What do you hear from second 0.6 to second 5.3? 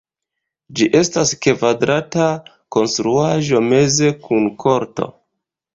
Ĝi estas kvadrata konstruaĵo meze kun korto.